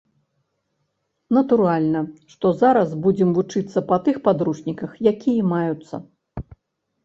[1.37, 2.01] Натуральна,
[2.33, 5.95] што зараз будзем вучыцца па тых падручніках, якія маюцца.